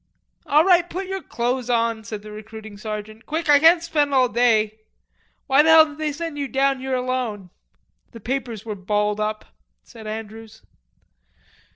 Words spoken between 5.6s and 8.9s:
the hell did they send you down here alone?" "The papers were